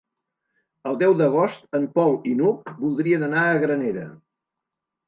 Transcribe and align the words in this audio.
El 0.91 0.97
deu 1.03 1.13
d'agost 1.19 1.79
en 1.81 1.85
Pol 1.99 2.17
i 2.33 2.35
n'Hug 2.41 2.75
voldrien 2.81 3.31
anar 3.31 3.47
a 3.53 3.63
Granera. 3.67 4.13